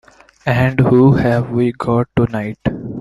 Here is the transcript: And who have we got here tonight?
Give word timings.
And 0.47 0.79
who 0.79 1.11
have 1.11 1.51
we 1.51 1.73
got 1.73 2.07
here 2.17 2.25
tonight? 2.25 2.57